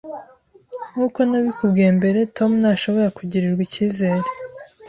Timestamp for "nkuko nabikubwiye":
0.91-1.89